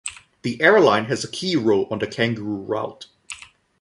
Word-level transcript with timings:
The 0.41 0.59
airline 0.63 1.05
has 1.05 1.23
a 1.23 1.29
key 1.29 1.55
role 1.55 1.87
on 1.91 1.99
the 1.99 2.07
Kangaroo 2.07 2.65
Route. 2.65 3.05